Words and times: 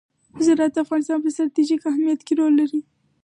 زراعت 0.45 0.73
د 0.75 0.77
افغانستان 0.85 1.19
په 1.21 1.29
ستراتیژیک 1.35 1.81
اهمیت 1.89 2.19
کې 2.27 2.33
رول 2.39 2.53
لري. 2.61 2.81